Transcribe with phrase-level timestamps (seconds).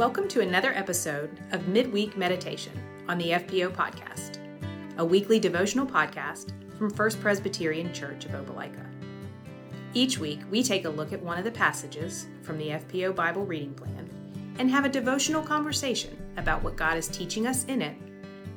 [0.00, 2.72] Welcome to another episode of Midweek Meditation
[3.06, 4.38] on the FPO Podcast,
[4.96, 8.86] a weekly devotional podcast from First Presbyterian Church of Opelika.
[9.92, 13.44] Each week, we take a look at one of the passages from the FPO Bible
[13.44, 14.08] reading plan
[14.58, 17.98] and have a devotional conversation about what God is teaching us in it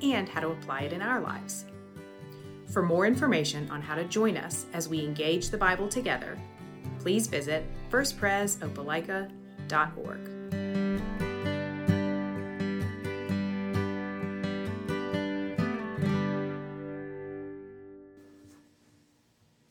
[0.01, 1.65] and how to apply it in our lives.
[2.71, 6.39] For more information on how to join us as we engage the Bible together,
[6.99, 10.42] please visit firstpresopelika.org.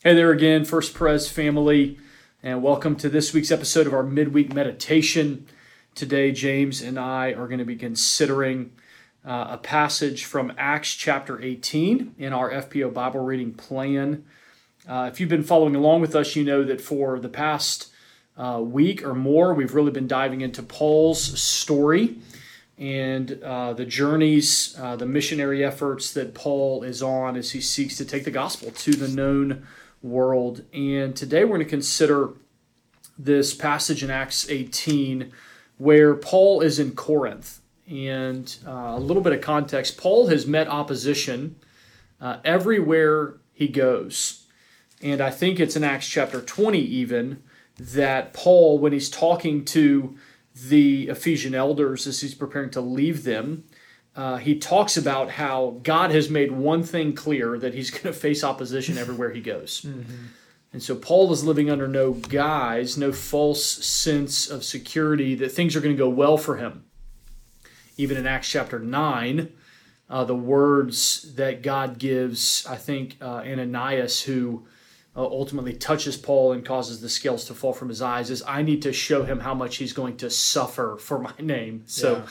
[0.05, 1.97] Hey there again, First Pres family,
[2.43, 5.47] and welcome to this week's episode of our midweek meditation.
[5.95, 8.73] Today, James and I are going to be considering
[9.24, 14.24] uh, a passage from Acts chapter 18 in our FPO Bible reading plan.
[14.88, 17.93] Uh, if you've been following along with us, you know that for the past
[18.37, 22.16] uh, week or more, we've really been diving into Paul's story
[22.76, 27.96] and uh, the journeys, uh, the missionary efforts that Paul is on as he seeks
[27.98, 29.65] to take the gospel to the known
[30.02, 30.64] world.
[30.72, 32.30] And today we're going to consider
[33.18, 35.32] this passage in Acts 18
[35.78, 37.60] where Paul is in Corinth.
[37.88, 41.56] And uh, a little bit of context Paul has met opposition
[42.20, 44.46] uh, everywhere he goes.
[45.02, 47.42] And I think it's in Acts chapter 20 even
[47.78, 50.16] that Paul, when he's talking to
[50.54, 53.64] the Ephesian elders as he's preparing to leave them,
[54.15, 58.13] uh, he talks about how God has made one thing clear that he's going to
[58.13, 59.85] face opposition everywhere he goes.
[59.93, 60.27] Mm-hmm.
[60.74, 65.77] And so Paul is living under no guise, no false sense of security that things
[65.77, 66.87] are going to go well for him.
[67.99, 69.53] Even in Acts chapter 9,
[70.09, 74.66] uh, the words that God gives, I think, uh, Ananias, who
[75.15, 78.62] uh, ultimately touches Paul and causes the scales to fall from his eyes is I
[78.62, 81.82] need to show him how much he's going to suffer for my name.
[81.86, 82.25] So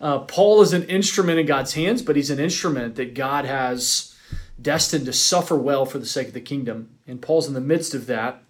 [0.00, 0.06] yeah.
[0.06, 4.16] uh, Paul is an instrument in God's hands, but he's an instrument that God has
[4.60, 6.90] destined to suffer well for the sake of the kingdom.
[7.06, 8.42] And Paul's in the midst of that.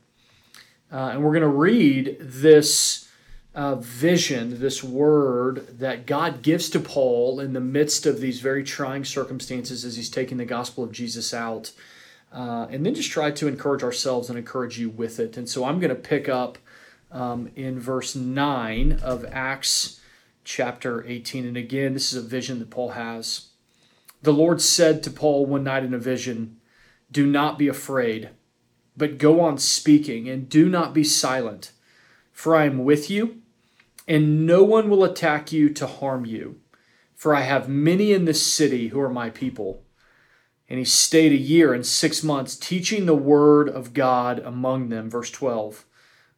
[0.92, 3.08] Uh, and we're going to read this
[3.54, 8.62] uh, vision, this word that God gives to Paul in the midst of these very
[8.62, 11.72] trying circumstances as he's taking the gospel of Jesus out.
[12.32, 15.36] Uh, and then just try to encourage ourselves and encourage you with it.
[15.36, 16.56] And so I'm going to pick up
[17.10, 20.00] um, in verse 9 of Acts
[20.44, 21.46] chapter 18.
[21.46, 23.48] And again, this is a vision that Paul has.
[24.22, 26.58] The Lord said to Paul one night in a vision,
[27.10, 28.30] Do not be afraid,
[28.96, 31.72] but go on speaking, and do not be silent,
[32.32, 33.42] for I am with you,
[34.06, 36.60] and no one will attack you to harm you.
[37.14, 39.82] For I have many in this city who are my people
[40.72, 45.10] and he stayed a year and six months teaching the word of God among them.
[45.10, 45.84] Verse 12.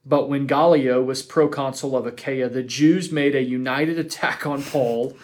[0.04, 5.16] But when Gallio was proconsul of Achaia, the Jews made a united attack on Paul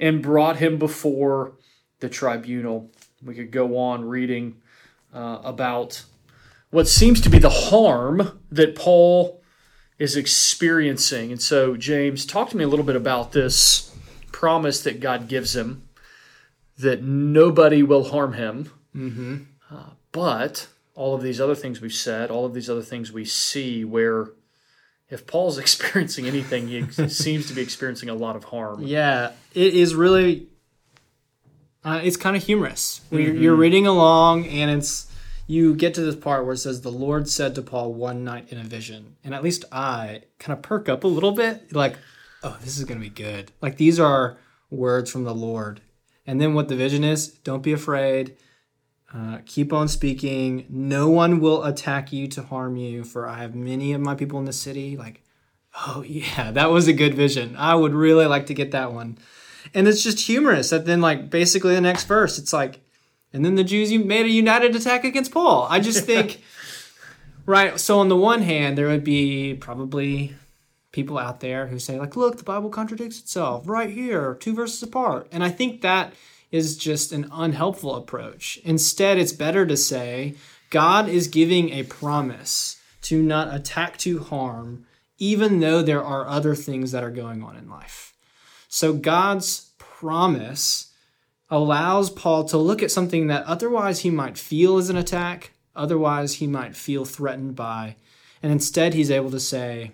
[0.00, 1.58] and brought him before
[2.00, 2.90] the tribunal.
[3.22, 4.62] We could go on reading
[5.12, 6.02] uh, about
[6.70, 9.42] what seems to be the harm that Paul
[9.98, 11.32] is experiencing.
[11.32, 13.94] And so, James, talk to me a little bit about this
[14.32, 15.86] promise that God gives him
[16.78, 18.70] that nobody will harm him.
[18.94, 19.36] Mm-hmm.
[19.70, 23.24] Uh, but all of these other things we've said, all of these other things we
[23.24, 24.28] see where
[25.10, 28.82] if Paul's experiencing anything, he seems to be experiencing a lot of harm.
[28.82, 30.48] Yeah, it is really.
[31.84, 33.00] Uh, it's kind of humorous.
[33.06, 33.16] Mm-hmm.
[33.18, 35.12] you're, you're reading along and it's
[35.46, 38.50] you get to this part where it says the Lord said to Paul one night
[38.50, 41.98] in a vision, and at least I kind of perk up a little bit, like,
[42.42, 43.52] oh, this is gonna be good.
[43.60, 44.38] Like these are
[44.70, 45.80] words from the Lord,
[46.26, 48.36] and then what the vision is don't be afraid.
[49.12, 50.66] Uh, keep on speaking.
[50.68, 54.40] No one will attack you to harm you, for I have many of my people
[54.40, 54.96] in the city.
[54.96, 55.22] Like,
[55.86, 57.54] oh, yeah, that was a good vision.
[57.56, 59.18] I would really like to get that one.
[59.72, 62.80] And it's just humorous that then, like, basically the next verse, it's like,
[63.32, 65.66] and then the Jews made a united attack against Paul.
[65.70, 66.42] I just think,
[67.46, 67.78] right?
[67.78, 70.34] So, on the one hand, there would be probably
[70.94, 74.82] people out there who say like look the bible contradicts itself right here two verses
[74.82, 75.26] apart.
[75.32, 76.14] And i think that
[76.52, 78.60] is just an unhelpful approach.
[78.62, 80.36] Instead it's better to say
[80.70, 84.86] god is giving a promise to not attack to harm
[85.18, 88.14] even though there are other things that are going on in life.
[88.68, 90.92] So god's promise
[91.50, 96.34] allows paul to look at something that otherwise he might feel as an attack otherwise
[96.34, 97.96] he might feel threatened by
[98.44, 99.90] and instead he's able to say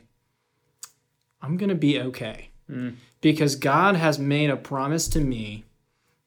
[1.43, 2.51] I'm going to be okay.
[2.71, 2.97] Mm.
[3.21, 5.65] Because God has made a promise to me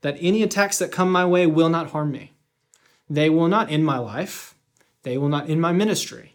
[0.02, 2.34] that any attacks that come my way will not harm me.
[3.10, 4.56] They will not end my life.
[5.04, 6.34] They will not end my ministry.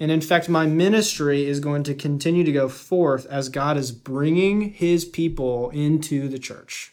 [0.00, 3.92] And in fact, my ministry is going to continue to go forth as God is
[3.92, 6.92] bringing his people into the church.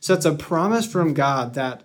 [0.00, 1.84] So it's a promise from God that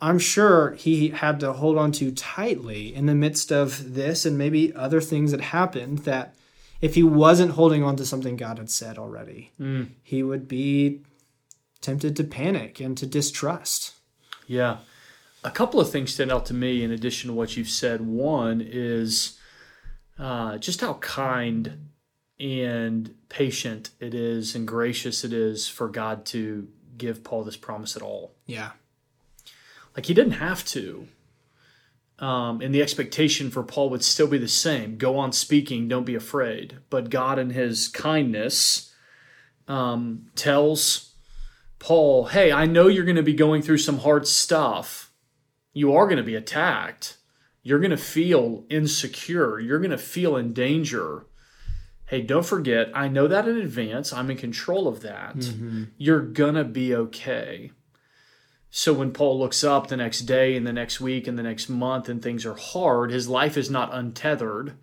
[0.00, 4.36] I'm sure he had to hold on to tightly in the midst of this and
[4.36, 6.34] maybe other things that happened that
[6.80, 9.52] if he wasn't holding on to something God had said already,
[10.02, 11.02] he would be
[11.80, 13.94] tempted to panic and to distrust.
[14.46, 14.78] Yeah.
[15.44, 18.00] A couple of things stand out to me in addition to what you've said.
[18.00, 19.38] One is
[20.18, 21.90] uh, just how kind
[22.40, 27.96] and patient it is and gracious it is for God to give Paul this promise
[27.96, 28.34] at all.
[28.46, 28.70] Yeah.
[29.96, 31.08] Like he didn't have to.
[32.18, 36.04] Um, and the expectation for Paul would still be the same go on speaking, don't
[36.04, 36.78] be afraid.
[36.90, 38.92] But God, in his kindness,
[39.68, 41.14] um, tells
[41.78, 45.12] Paul, hey, I know you're going to be going through some hard stuff.
[45.72, 47.18] You are going to be attacked.
[47.62, 49.60] You're going to feel insecure.
[49.60, 51.26] You're going to feel in danger.
[52.06, 54.12] Hey, don't forget, I know that in advance.
[54.12, 55.36] I'm in control of that.
[55.98, 57.70] You're going to be okay.
[58.70, 61.68] So when Paul looks up the next day and the next week and the next
[61.68, 64.74] month and things are hard, his life is not untethered.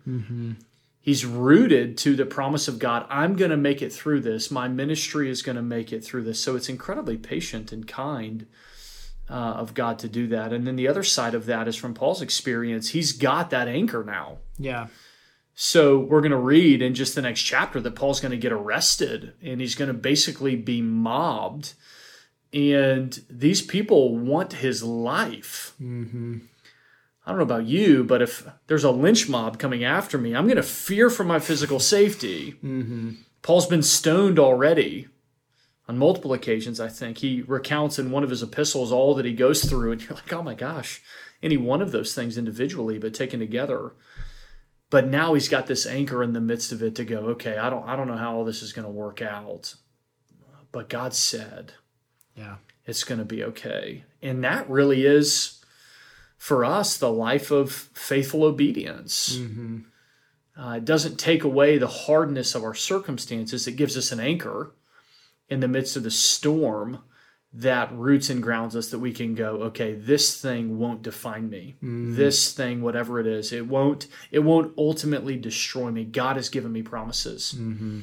[1.00, 3.06] He's rooted to the promise of God.
[3.08, 4.50] I'm going to make it through this.
[4.50, 6.40] My ministry is going to make it through this.
[6.40, 8.46] So it's incredibly patient and kind
[9.30, 10.52] uh, of God to do that.
[10.52, 14.02] And then the other side of that is from Paul's experience, he's got that anchor
[14.02, 14.38] now.
[14.58, 14.88] Yeah.
[15.54, 18.52] So we're going to read in just the next chapter that Paul's going to get
[18.52, 21.74] arrested and he's going to basically be mobbed.
[22.52, 25.74] And these people want his life.
[25.80, 26.38] Mm-hmm.
[27.24, 30.46] I don't know about you, but if there's a lynch mob coming after me, I'm
[30.46, 32.52] going to fear for my physical safety.
[32.64, 33.12] Mm-hmm.
[33.42, 35.08] Paul's been stoned already
[35.88, 37.18] on multiple occasions, I think.
[37.18, 40.32] He recounts in one of his epistles all that he goes through, and you're like,
[40.32, 41.02] oh my gosh,
[41.42, 43.92] any one of those things individually, but taken together.
[44.88, 47.70] But now he's got this anchor in the midst of it to go, okay, I
[47.70, 49.74] don't I don't know how all this is going to work out.
[50.70, 51.72] But God said
[52.36, 52.56] Yeah.
[52.84, 54.04] it's going to be okay.
[54.22, 55.64] And that really is
[56.36, 59.38] for us the life of faithful obedience.
[59.38, 59.78] Mm-hmm.
[60.60, 64.72] Uh, it doesn't take away the hardness of our circumstances, it gives us an anchor
[65.48, 67.00] in the midst of the storm
[67.52, 71.74] that roots and grounds us that we can go okay this thing won't define me.
[71.78, 72.16] Mm-hmm.
[72.16, 76.04] This thing whatever it is it won't it won't ultimately destroy me.
[76.04, 78.00] God has given me promises mm-hmm.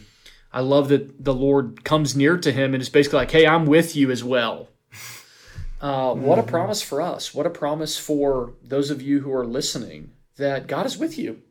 [0.54, 3.66] I love that the lord comes near to him and is basically like hey i'm
[3.66, 4.70] with you as well
[5.82, 9.46] uh, what a promise for us what a promise for those of you who are
[9.46, 11.42] listening that god is with you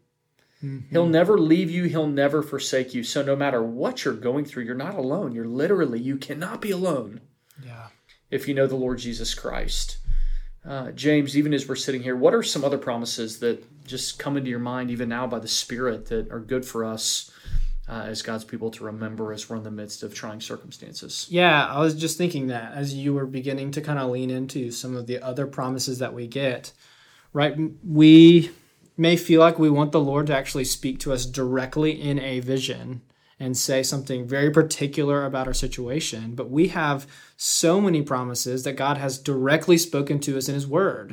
[0.91, 1.85] He'll never leave you.
[1.87, 3.03] He'll never forsake you.
[3.03, 5.33] So no matter what you're going through, you're not alone.
[5.33, 7.21] You're literally, you cannot be alone
[7.65, 7.89] Yeah.
[8.31, 9.97] if you know the Lord Jesus Christ.
[10.65, 14.37] Uh, James, even as we're sitting here, what are some other promises that just come
[14.37, 17.33] into your mind even now by the Spirit that are good for us
[17.89, 21.27] uh, as God's people to remember as we're in the midst of trying circumstances?
[21.31, 24.71] Yeah, I was just thinking that as you were beginning to kind of lean into
[24.71, 26.73] some of the other promises that we get,
[27.33, 27.57] right?
[27.85, 28.51] We
[28.97, 32.41] may feel like we want the Lord to actually speak to us directly in a
[32.41, 33.03] vision
[33.41, 38.75] and say something very particular about our situation, but we have so many promises that
[38.75, 41.11] God has directly spoken to us in His Word.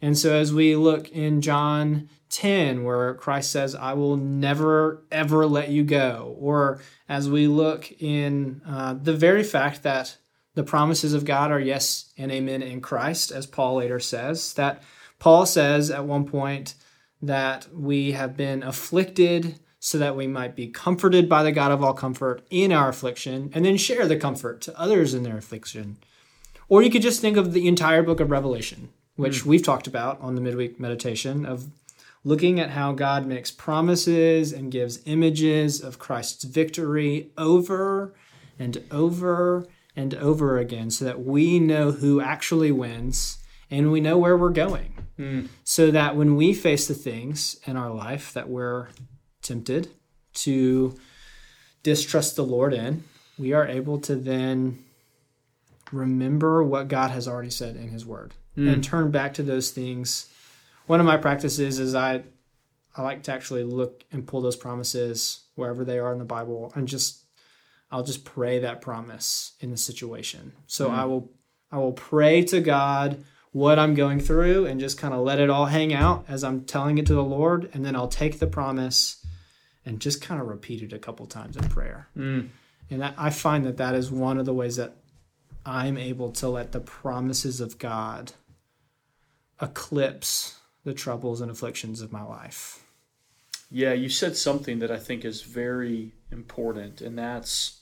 [0.00, 5.46] And so as we look in John 10, where Christ says, I will never, ever
[5.46, 10.16] let you go, or as we look in uh, the very fact that
[10.54, 14.82] the promises of God are yes and amen in Christ, as Paul later says, that
[15.18, 16.74] Paul says at one point
[17.22, 21.84] that we have been afflicted so that we might be comforted by the God of
[21.84, 25.96] all comfort in our affliction, and then share the comfort to others in their affliction.
[26.68, 30.20] Or you could just think of the entire book of Revelation, which we've talked about
[30.20, 31.68] on the midweek meditation of
[32.26, 38.16] looking at how God makes promises and gives images of Christ's victory over
[38.58, 39.64] and over
[39.94, 43.38] and over again so that we know who actually wins
[43.70, 44.92] and we know where we're going.
[45.16, 45.46] Hmm.
[45.62, 48.88] So that when we face the things in our life that we're
[49.42, 49.88] tempted
[50.34, 50.96] to
[51.84, 53.04] distrust the Lord in,
[53.38, 54.84] we are able to then
[55.92, 58.66] remember what God has already said in His Word hmm.
[58.66, 60.28] and turn back to those things.
[60.86, 62.22] One of my practices is I
[62.96, 66.72] I like to actually look and pull those promises wherever they are in the Bible
[66.74, 67.24] and just
[67.90, 70.52] I'll just pray that promise in the situation.
[70.66, 70.94] So hmm.
[70.94, 71.30] I will
[71.70, 75.50] I will pray to God what I'm going through and just kind of let it
[75.50, 78.46] all hang out as I'm telling it to the Lord and then I'll take the
[78.46, 79.24] promise
[79.84, 82.08] and just kind of repeat it a couple times in prayer.
[82.14, 82.46] Hmm.
[82.90, 84.96] And that, I find that that is one of the ways that
[85.64, 88.32] I'm able to let the promises of God
[89.60, 92.84] eclipse the troubles and afflictions of my life.
[93.72, 97.80] Yeah, you said something that I think is very important, and that's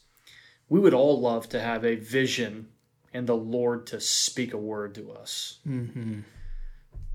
[0.70, 2.68] we would all love to have a vision
[3.12, 5.58] and the Lord to speak a word to us.
[5.68, 6.20] Mm-hmm.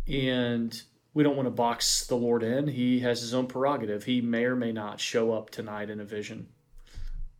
[0.07, 0.81] And
[1.15, 2.67] we don't want to box the Lord in.
[2.67, 4.03] He has his own prerogative.
[4.03, 6.49] He may or may not show up tonight in a vision.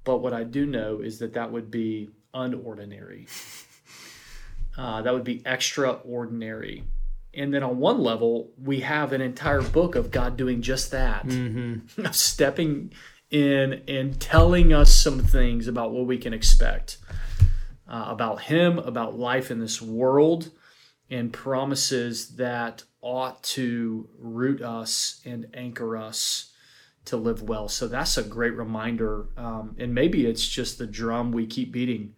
[0.04, 3.28] But what I do know is that that would be unordinary.
[4.78, 6.86] Uh, that would be extraordinary.
[7.40, 11.26] And then on one level, we have an entire book of God doing just that,
[11.26, 12.06] Mm-hmm.
[12.12, 12.92] stepping
[13.32, 16.98] in and telling us some things about what we can expect
[17.88, 20.52] uh, about Him, about life in this world,
[21.10, 26.52] and promises that ought to root us and anchor us
[27.06, 27.70] to live well.
[27.70, 29.28] So that's a great reminder.
[29.38, 32.16] Um, and maybe it's just the drum we keep beating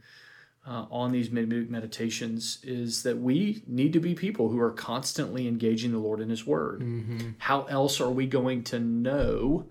[0.65, 5.47] uh, on these midweek meditations is that we need to be people who are constantly
[5.47, 6.83] engaging the Lord in His Word.
[7.39, 9.65] How else are we going to know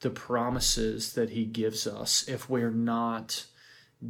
[0.00, 3.46] the promises that He gives us if we're not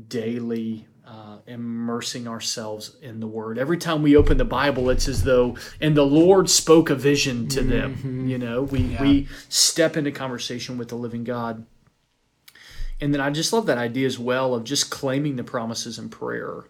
[0.09, 3.59] daily uh, immersing ourselves in the Word?
[3.59, 7.49] Every time we open the Bible, it's as though, and the Lord spoke a vision
[7.49, 8.29] to them.
[8.29, 9.03] You know, we Yeah.
[9.03, 11.65] we step into conversation with the living God.
[13.03, 16.09] And then I just love that idea as well of just claiming the promises in
[16.09, 16.67] prayer.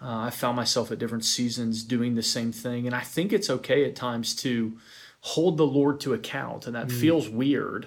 [0.00, 2.86] Uh, I found myself at different seasons doing the same thing.
[2.86, 4.78] And I think it's okay at times to
[5.20, 6.66] hold the Lord to account.
[6.66, 7.86] And that feels weird.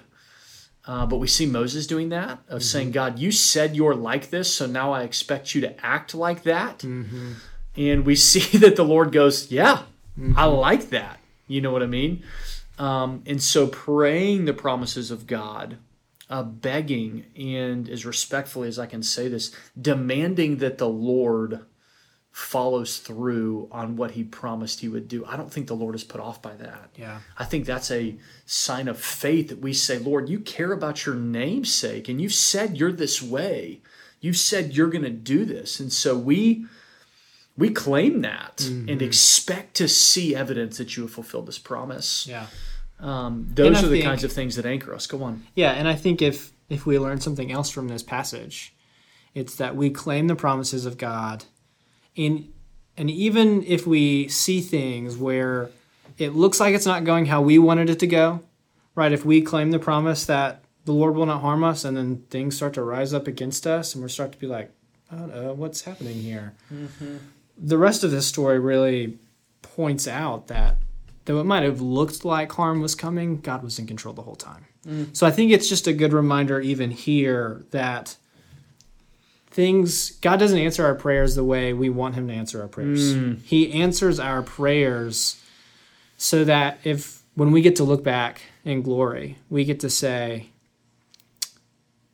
[0.86, 4.54] Uh, but we see Moses doing that, of saying, God, you said you're like this,
[4.54, 6.84] so now I expect you to act like that.
[7.76, 9.82] And we see that the Lord goes, Yeah,
[10.36, 11.18] I like that.
[11.48, 12.22] You know what I mean?
[12.78, 15.78] Um, and so praying the promises of God,
[16.28, 21.60] uh, begging, and as respectfully as I can say this, demanding that the Lord
[22.36, 25.24] follows through on what he promised he would do.
[25.24, 26.90] I don't think the Lord is put off by that.
[26.94, 27.20] Yeah.
[27.38, 31.14] I think that's a sign of faith that we say, Lord, you care about your
[31.14, 33.80] namesake and you've said you're this way.
[34.20, 36.66] You've said you're going to do this, and so we
[37.56, 42.26] we claim that and expect to see evidence that you have fulfilled this promise.
[42.26, 42.46] Yeah.
[42.98, 45.06] Um, those are the think- kinds of things that anchor us.
[45.06, 45.44] Go on.
[45.54, 48.74] Yeah, and I think if if we learn something else from this passage,
[49.34, 51.44] it's that we claim the promises of God,
[52.16, 52.50] and
[52.96, 55.70] and even if we see things where
[56.18, 58.40] it looks like it's not going how we wanted it to go,
[58.94, 59.12] right?
[59.12, 62.56] If we claim the promise that the Lord will not harm us, and then things
[62.56, 64.70] start to rise up against us, and we start to be like,
[65.12, 66.54] oh, no, what's happening here?
[67.58, 69.18] The rest of this story really
[69.62, 70.76] points out that
[71.26, 74.36] though it might have looked like harm was coming, God was in control the whole
[74.36, 74.64] time.
[74.86, 75.14] Mm.
[75.14, 78.16] So I think it's just a good reminder, even here, that
[79.50, 83.14] things, God doesn't answer our prayers the way we want Him to answer our prayers.
[83.14, 83.42] Mm.
[83.42, 85.42] He answers our prayers
[86.16, 90.48] so that if, when we get to look back in glory, we get to say,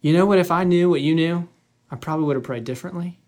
[0.00, 1.48] you know what, if I knew what you knew,
[1.90, 3.18] I probably would have prayed differently.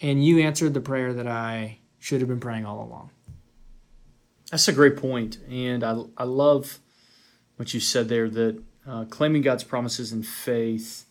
[0.00, 3.10] And you answered the prayer that I should have been praying all along.
[4.50, 6.78] That's a great point, and I I love
[7.56, 8.28] what you said there.
[8.28, 11.04] That uh, claiming God's promises in faith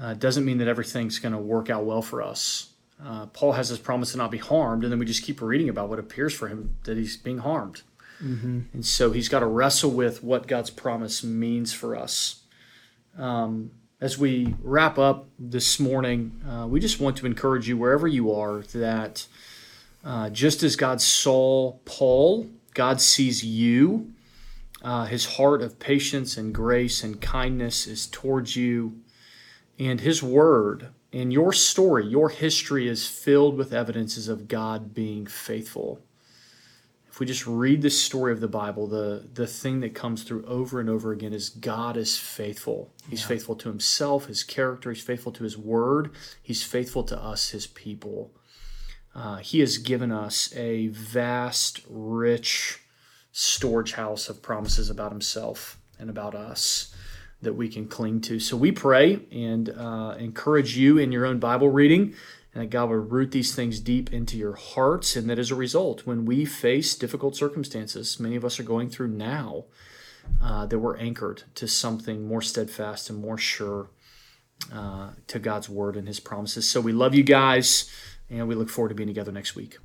[0.00, 2.70] uh, doesn't mean that everything's going to work out well for us.
[3.04, 5.68] Uh, Paul has his promise to not be harmed, and then we just keep reading
[5.68, 7.82] about what appears for him that he's being harmed.
[8.72, 12.42] And so he's got to wrestle with what God's promise means for us.
[13.18, 18.06] Um, as we wrap up this morning, uh, we just want to encourage you wherever
[18.06, 19.26] you are that
[20.04, 24.12] uh, just as God saw Paul, God sees you.
[24.82, 29.00] Uh, his heart of patience and grace and kindness is towards you.
[29.78, 35.26] And his word and your story, your history is filled with evidences of God being
[35.26, 36.00] faithful.
[37.08, 40.44] If we just read the story of the Bible, the, the thing that comes through
[40.46, 42.92] over and over again is God is faithful.
[43.08, 46.10] He's faithful to himself, his character, he's faithful to his word,
[46.42, 48.32] he's faithful to us, his people.
[49.14, 52.80] Uh, he has given us a vast, rich
[53.30, 56.94] storage house of promises about himself and about us
[57.42, 58.40] that we can cling to.
[58.40, 62.14] So we pray and uh, encourage you in your own Bible reading,
[62.52, 65.54] and that God would root these things deep into your hearts, and that as a
[65.54, 69.64] result, when we face difficult circumstances, many of us are going through now,
[70.42, 73.90] uh, that we're anchored to something more steadfast and more sure
[74.72, 76.68] uh, to God's word and His promises.
[76.68, 77.90] So we love you guys,
[78.30, 79.78] and we look forward to being together next week.